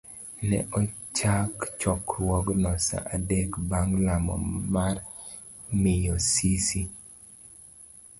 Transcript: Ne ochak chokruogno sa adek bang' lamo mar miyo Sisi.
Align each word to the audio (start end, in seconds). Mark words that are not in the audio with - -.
Ne 0.51 0.59
ochak 0.79 1.55
chokruogno 1.79 2.71
sa 2.85 2.97
adek 3.15 3.49
bang' 3.69 3.95
lamo 4.05 4.35
mar 4.73 4.95
miyo 5.81 6.15
Sisi. 6.31 6.83